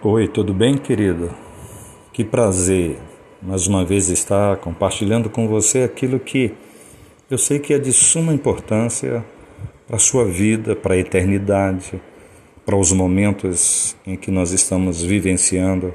[0.00, 1.28] Oi, tudo bem, querido?
[2.12, 2.96] Que prazer
[3.42, 6.54] mais uma vez estar compartilhando com você aquilo que
[7.28, 9.24] eu sei que é de suma importância
[9.88, 12.00] para a sua vida, para a eternidade,
[12.64, 15.92] para os momentos em que nós estamos vivenciando.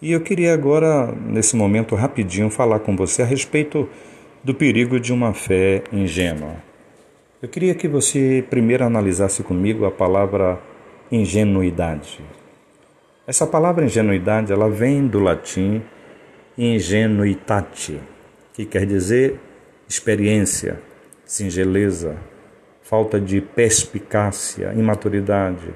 [0.00, 3.86] E eu queria agora, nesse momento rapidinho, falar com você a respeito
[4.42, 6.56] do perigo de uma fé ingênua.
[7.42, 10.58] Eu queria que você primeiro analisasse comigo a palavra
[11.12, 12.39] ingenuidade.
[13.30, 15.80] Essa palavra ingenuidade, ela vem do latim
[16.58, 18.00] ingenuitate,
[18.52, 19.38] que quer dizer
[19.88, 20.80] experiência,
[21.24, 22.16] singeleza,
[22.82, 25.68] falta de perspicácia, imaturidade.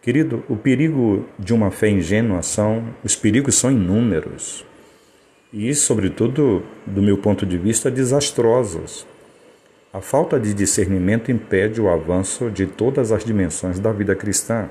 [0.00, 4.64] Querido, o perigo de uma fé ingênua são, os perigos são inúmeros
[5.52, 9.06] e, sobretudo, do meu ponto de vista, desastrosos.
[9.92, 14.70] A falta de discernimento impede o avanço de todas as dimensões da vida cristã.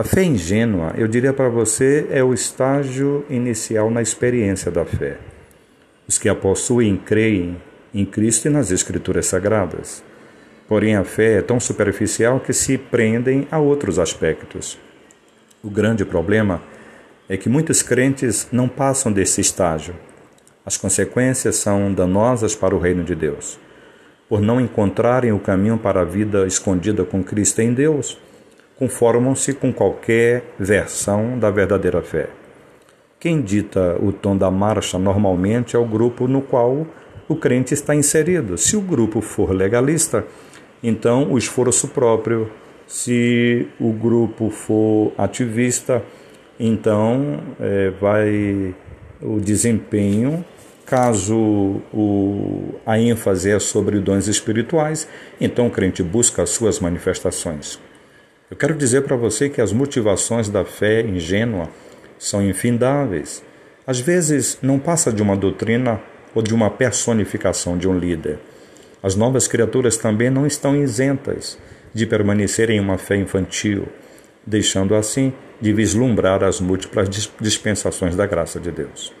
[0.00, 5.18] A fé ingênua, eu diria para você, é o estágio inicial na experiência da fé.
[6.08, 7.60] Os que a possuem creem
[7.92, 10.02] em Cristo e nas Escrituras Sagradas.
[10.66, 14.78] Porém, a fé é tão superficial que se prendem a outros aspectos.
[15.62, 16.62] O grande problema
[17.28, 19.94] é que muitos crentes não passam desse estágio.
[20.64, 23.58] As consequências são danosas para o reino de Deus.
[24.30, 28.18] Por não encontrarem o caminho para a vida escondida com Cristo em Deus,
[28.80, 32.30] conformam-se com qualquer versão da verdadeira fé.
[33.20, 36.86] Quem dita o tom da marcha normalmente é o grupo no qual
[37.28, 38.56] o crente está inserido.
[38.56, 40.24] Se o grupo for legalista,
[40.82, 42.50] então o esforço próprio.
[42.86, 46.02] Se o grupo for ativista,
[46.58, 48.74] então é, vai
[49.20, 50.42] o desempenho.
[50.86, 51.36] Caso
[51.92, 55.06] o, a ênfase é sobre dons espirituais,
[55.38, 57.78] então o crente busca as suas manifestações.
[58.50, 61.68] Eu quero dizer para você que as motivações da fé ingênua
[62.18, 63.44] são infindáveis.
[63.86, 66.00] Às vezes, não passa de uma doutrina
[66.34, 68.40] ou de uma personificação de um líder.
[69.00, 71.56] As novas criaturas também não estão isentas
[71.94, 73.86] de permanecer em uma fé infantil,
[74.44, 77.08] deixando assim de vislumbrar as múltiplas
[77.40, 79.12] dispensações da graça de Deus.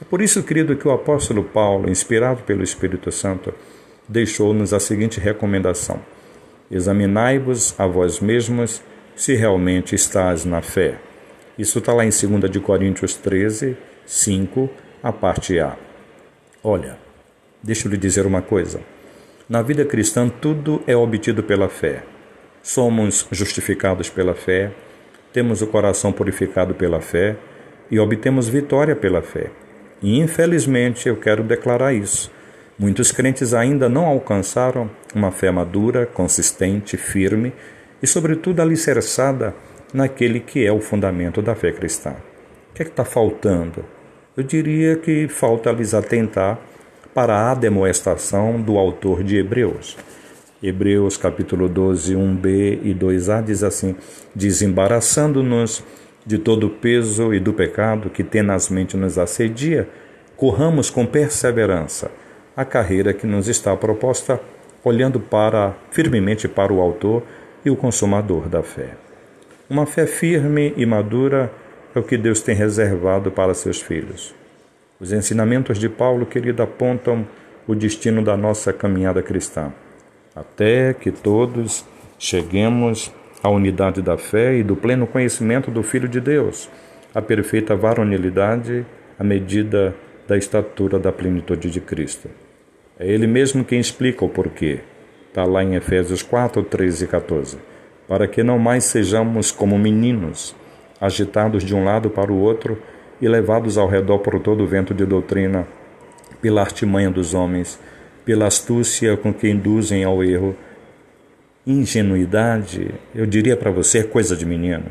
[0.00, 3.52] É por isso, querido, que o apóstolo Paulo, inspirado pelo Espírito Santo,
[4.08, 6.00] deixou-nos a seguinte recomendação:
[6.72, 8.82] Examinai-vos a vós mesmos
[9.14, 10.94] se realmente estás na fé.
[11.58, 14.70] Isso está lá em 2 de Coríntios 13, 5,
[15.02, 15.76] a parte A.
[16.64, 16.96] Olha,
[17.62, 18.80] deixa eu lhe dizer uma coisa.
[19.46, 22.04] Na vida cristã, tudo é obtido pela fé.
[22.62, 24.72] Somos justificados pela fé,
[25.30, 27.36] temos o coração purificado pela fé
[27.90, 29.50] e obtemos vitória pela fé.
[30.00, 32.30] E infelizmente eu quero declarar isso.
[32.78, 37.52] Muitos crentes ainda não alcançaram uma fé madura, consistente, firme
[38.02, 39.54] e, sobretudo, alicerçada
[39.92, 42.14] naquele que é o fundamento da fé cristã.
[42.70, 43.84] O que é está faltando?
[44.36, 46.58] Eu diria que falta lhes atentar
[47.14, 49.96] para a demoestação do autor de Hebreus.
[50.62, 53.94] Hebreus capítulo 12, 1b e 2a diz assim:
[54.34, 55.84] Desembaraçando-nos
[56.24, 59.88] de todo o peso e do pecado que tenazmente nos assedia,
[60.36, 62.10] corramos com perseverança
[62.56, 64.40] a carreira que nos está proposta,
[64.84, 67.22] olhando para firmemente para o autor
[67.64, 68.90] e o consumador da fé.
[69.70, 71.50] Uma fé firme e madura
[71.94, 74.34] é o que Deus tem reservado para seus filhos.
[75.00, 77.26] Os ensinamentos de Paulo, querido, apontam
[77.66, 79.72] o destino da nossa caminhada cristã,
[80.34, 81.84] até que todos
[82.18, 83.12] cheguemos
[83.42, 86.68] à unidade da fé e do pleno conhecimento do Filho de Deus,
[87.14, 88.86] à perfeita varonilidade,
[89.18, 89.94] à medida
[90.26, 92.28] da estatura da plenitude de Cristo.
[93.02, 94.78] É Ele mesmo quem explica o porquê.
[95.28, 97.58] Está lá em Efésios 4, 13 e 14.
[98.06, 100.54] Para que não mais sejamos como meninos,
[101.00, 102.80] agitados de um lado para o outro
[103.20, 105.66] e levados ao redor por todo o vento de doutrina,
[106.40, 107.76] pela artimanha dos homens,
[108.24, 110.54] pela astúcia com que induzem ao erro.
[111.66, 114.86] Ingenuidade, eu diria para você, é coisa de menino.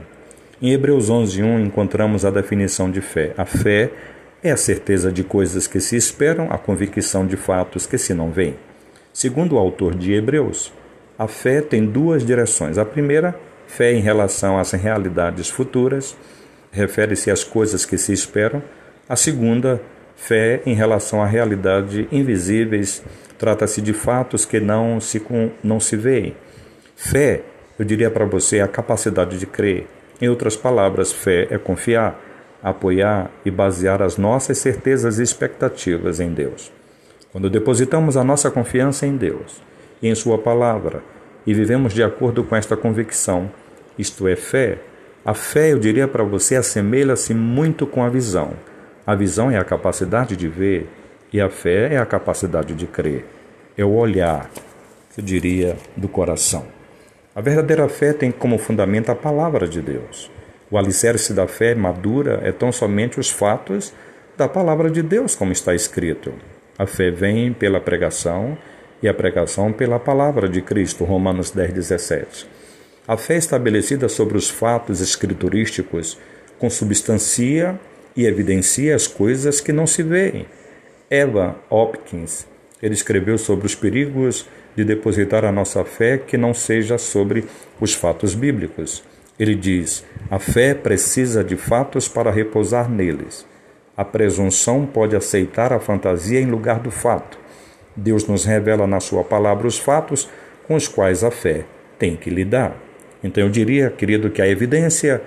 [0.62, 3.34] Em Hebreus 11:1 encontramos a definição de fé.
[3.38, 3.90] A fé
[4.44, 8.32] é a certeza de coisas que se esperam, a convicção de fatos que se não
[8.32, 8.56] veem.
[9.14, 10.74] Segundo o autor de Hebreus,
[11.18, 12.78] a fé tem duas direções.
[12.78, 16.18] A primeira, fé em relação às realidades futuras,
[16.72, 18.64] refere-se às coisas que se esperam.
[19.08, 19.82] A segunda,
[20.16, 23.04] fé em relação à realidade invisíveis,
[23.38, 25.22] trata-se de fatos que não se,
[25.64, 26.36] não se veem.
[26.96, 27.42] Fé,
[27.78, 29.88] eu diria para você, é a capacidade de crer.
[30.20, 32.31] Em outras palavras, fé é confiar
[32.64, 36.72] apoiar e basear as nossas certezas e expectativas em Deus.
[37.32, 39.62] Quando depositamos a nossa confiança em Deus
[40.02, 41.02] e em Sua palavra
[41.48, 43.50] e vivemos de acordo com esta convicção,
[43.98, 44.80] isto é fé,
[45.24, 48.54] A fé, eu diria para você, assemelha-se muito com a visão.
[49.06, 50.90] A visão é a capacidade de ver
[51.32, 53.26] e a fé é a capacidade de crer.
[53.78, 54.50] É o olhar,
[55.16, 56.66] eu diria, do coração.
[57.36, 60.32] A verdadeira fé tem como fundamento a palavra de Deus.
[60.72, 63.94] O alicerce da fé madura é tão somente os fatos
[64.38, 66.34] da palavra de Deus, como está escrito.
[66.80, 68.58] A fé vem pela pregação
[69.04, 71.04] e a pregação pela palavra de Cristo.
[71.04, 72.48] Romanos 10, 17.
[73.06, 76.18] A fé estabelecida sobre os fatos escriturísticos
[76.58, 77.78] consubstancia
[78.16, 80.46] e evidencia as coisas que não se veem.
[81.10, 82.48] Eva Hopkins,
[82.82, 87.44] ele escreveu sobre os perigos de depositar a nossa fé que não seja sobre
[87.82, 89.04] os fatos bíblicos.
[89.42, 93.44] Ele diz: a fé precisa de fatos para repousar neles.
[93.98, 97.40] A presunção pode aceitar a fantasia em lugar do fato.
[97.96, 100.30] Deus nos revela na Sua palavra os fatos
[100.68, 101.66] com os quais a fé
[101.98, 102.76] tem que lidar.
[103.24, 105.20] Então eu diria, querido, que a evidência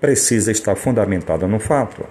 [0.00, 2.04] precisa estar fundamentada no fato.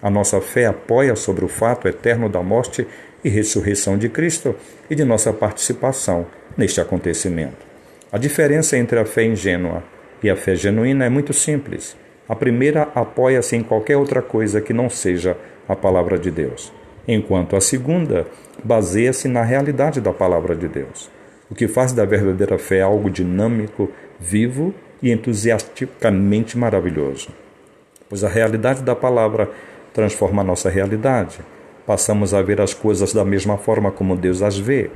[0.00, 2.86] A nossa fé apoia sobre o fato eterno da morte
[3.22, 4.56] e ressurreição de Cristo
[4.88, 6.26] e de nossa participação
[6.56, 7.66] neste acontecimento.
[8.10, 9.84] A diferença entre a fé ingênua
[10.24, 11.94] e a fé genuína é muito simples.
[12.26, 15.36] A primeira apoia-se em qualquer outra coisa que não seja
[15.68, 16.72] a palavra de Deus,
[17.06, 18.26] enquanto a segunda
[18.64, 21.10] baseia-se na realidade da palavra de Deus.
[21.50, 27.28] O que faz da verdadeira fé algo dinâmico, vivo e entusiasticamente maravilhoso.
[28.08, 29.50] Pois a realidade da palavra
[29.92, 31.40] transforma a nossa realidade.
[31.86, 34.90] Passamos a ver as coisas da mesma forma como Deus as vê.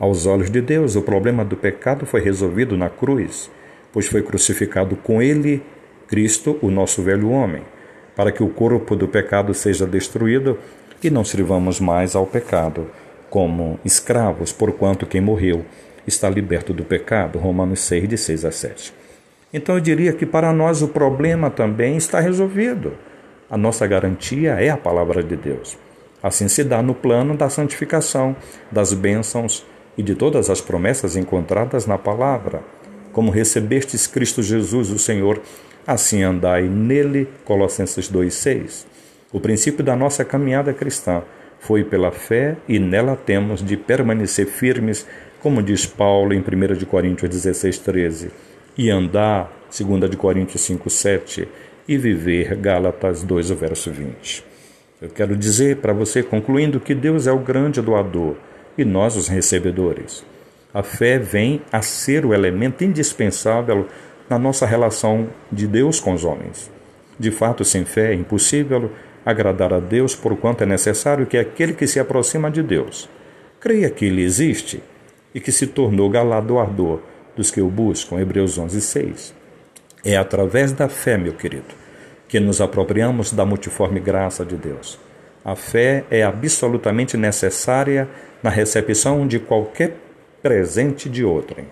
[0.00, 3.48] Aos olhos de Deus, o problema do pecado foi resolvido na cruz,
[3.92, 5.62] pois foi crucificado com ele,
[6.08, 7.62] Cristo, o nosso velho homem,
[8.16, 10.58] para que o corpo do pecado seja destruído
[11.02, 12.88] e não sirvamos mais ao pecado
[13.28, 15.64] como escravos, porquanto quem morreu
[16.06, 17.38] está liberto do pecado.
[17.38, 18.94] Romanos 6, de 6 a 7.
[19.52, 22.92] Então eu diria que para nós o problema também está resolvido.
[23.50, 25.78] A nossa garantia é a palavra de Deus.
[26.22, 28.36] Assim se dá no plano da santificação,
[28.70, 29.66] das bênçãos
[29.96, 32.62] e de todas as promessas encontradas na palavra.
[33.12, 35.40] Como recebestes Cristo Jesus, o Senhor,
[35.86, 37.28] assim andai nele.
[37.44, 38.86] Colossenses 2,6.
[39.32, 41.22] O princípio da nossa caminhada cristã
[41.60, 45.06] foi pela fé e nela temos de permanecer firmes,
[45.40, 48.30] como diz Paulo em 1 Coríntios 16, 13,
[48.76, 51.48] e andar, 2 Coríntios 5, 7,
[51.86, 54.44] e viver, Gálatas 2, verso 20.
[55.00, 58.36] Eu quero dizer para você, concluindo, que Deus é o grande doador
[58.76, 60.24] e nós os recebedores.
[60.72, 63.86] A fé vem a ser o elemento indispensável
[64.28, 66.70] na nossa relação de Deus com os homens.
[67.18, 68.90] De fato, sem fé é impossível
[69.24, 73.08] agradar a Deus, porquanto é necessário que aquele que se aproxima de Deus
[73.62, 74.82] creia que Ele existe
[75.32, 77.00] e que se tornou galardoador
[77.36, 78.18] dos que o buscam.
[78.20, 79.34] Hebreus 11, 6.
[80.04, 81.72] É através da fé, meu querido,
[82.26, 84.98] que nos apropriamos da multiforme graça de Deus.
[85.44, 88.08] A fé é absolutamente necessária
[88.42, 89.96] na recepção de qualquer
[90.42, 91.66] presente de outrem.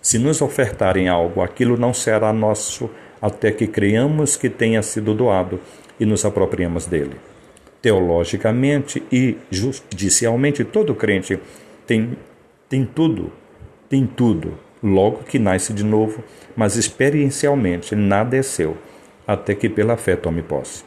[0.00, 2.88] Se nos ofertarem algo, aquilo não será nosso
[3.20, 5.58] até que creiamos que tenha sido doado
[5.98, 7.16] e nos apropriamos dele.
[7.80, 11.38] Teologicamente e judicialmente, todo crente
[11.86, 12.16] tem,
[12.68, 13.32] tem tudo,
[13.88, 16.22] tem tudo, logo que nasce de novo,
[16.54, 18.76] mas experiencialmente nada é seu
[19.26, 20.84] até que pela fé tome posse.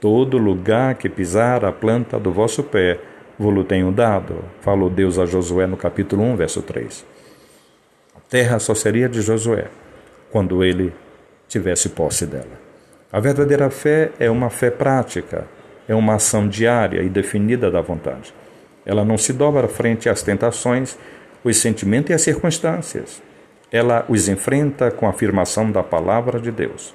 [0.00, 3.00] Todo lugar que pisar a planta do vosso pé,
[3.38, 7.06] vou-lo tenho dado, falou Deus a Josué no capítulo 1, verso 3.
[8.16, 9.68] A terra só seria de Josué,
[10.30, 10.92] quando ele
[11.48, 12.68] tivesse posse dela.
[13.12, 15.46] A verdadeira fé é uma fé prática,
[15.86, 18.34] é uma ação diária e definida da vontade.
[18.84, 20.98] Ela não se dobra frente às tentações,
[21.44, 23.22] os sentimentos e as circunstâncias.
[23.70, 26.94] Ela os enfrenta com a afirmação da palavra de Deus.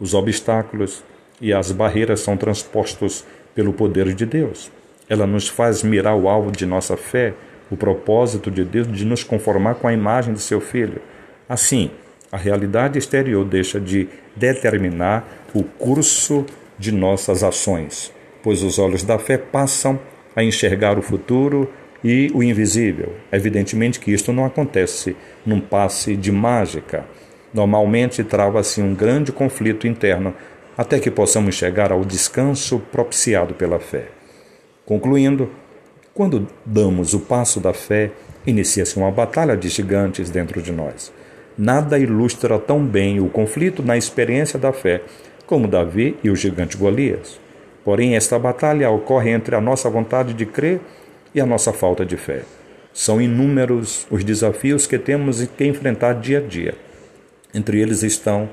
[0.00, 1.04] Os obstáculos
[1.40, 4.70] e as barreiras são transpostos pelo poder de Deus.
[5.12, 7.34] Ela nos faz mirar o alvo de nossa fé,
[7.70, 11.02] o propósito de Deus de nos conformar com a imagem de seu Filho.
[11.46, 11.90] Assim,
[12.32, 16.46] a realidade exterior deixa de determinar o curso
[16.78, 18.10] de nossas ações,
[18.42, 20.00] pois os olhos da fé passam
[20.34, 21.70] a enxergar o futuro
[22.02, 23.14] e o invisível.
[23.30, 25.14] Evidentemente que isto não acontece
[25.44, 27.04] num passe de mágica.
[27.52, 30.34] Normalmente trava-se um grande conflito interno
[30.74, 34.21] até que possamos chegar ao descanso propiciado pela fé.
[34.92, 35.48] Concluindo,
[36.12, 38.10] quando damos o passo da fé,
[38.46, 41.10] inicia-se uma batalha de gigantes dentro de nós.
[41.56, 45.00] Nada ilustra tão bem o conflito na experiência da fé
[45.46, 47.40] como Davi e o gigante Golias.
[47.82, 50.78] Porém, esta batalha ocorre entre a nossa vontade de crer
[51.34, 52.42] e a nossa falta de fé.
[52.92, 56.74] São inúmeros os desafios que temos que enfrentar dia a dia.
[57.54, 58.46] Entre eles estão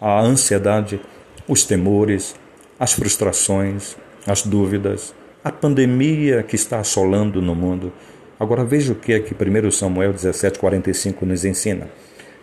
[0.00, 0.98] a ansiedade,
[1.46, 2.34] os temores,
[2.80, 5.14] as frustrações, as dúvidas,
[5.44, 7.92] a pandemia que está assolando no mundo.
[8.40, 11.86] Agora veja o que é que 1 Samuel 17,45 nos ensina.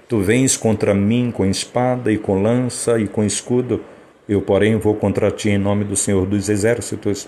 [0.07, 3.81] Tu vens contra mim com espada e com lança e com escudo,
[4.29, 7.27] eu, porém, vou contra ti em nome do Senhor dos Exércitos,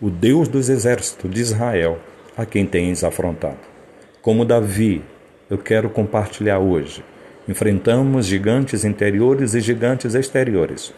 [0.00, 1.98] o Deus dos Exércitos de Israel,
[2.34, 3.58] a quem tens afrontado.
[4.22, 5.02] Como Davi,
[5.50, 7.04] eu quero compartilhar hoje.
[7.46, 10.94] Enfrentamos gigantes interiores e gigantes exteriores,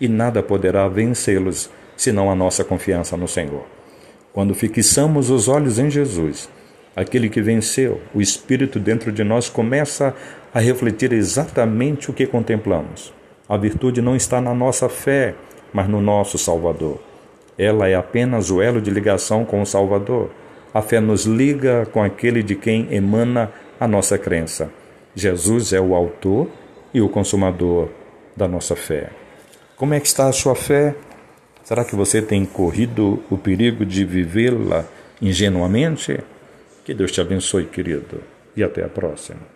[0.00, 3.64] e nada poderá vencê-los senão a nossa confiança no Senhor.
[4.32, 6.48] Quando fixamos os olhos em Jesus,
[6.94, 10.14] aquele que venceu, o Espírito dentro de nós começa
[10.52, 13.12] a refletir exatamente o que contemplamos.
[13.48, 15.34] A virtude não está na nossa fé,
[15.72, 16.98] mas no nosso Salvador.
[17.58, 20.30] Ela é apenas o elo de ligação com o Salvador.
[20.74, 23.50] A fé nos liga com aquele de quem emana
[23.80, 24.70] a nossa crença.
[25.14, 26.48] Jesus é o autor
[26.92, 27.88] e o consumador
[28.36, 29.10] da nossa fé.
[29.76, 30.94] Como é que está a sua fé?
[31.66, 34.84] Será que você tem corrido o perigo de vivê-la
[35.20, 36.20] ingenuamente?
[36.84, 38.22] Que Deus te abençoe, querido,
[38.54, 39.55] e até a próxima.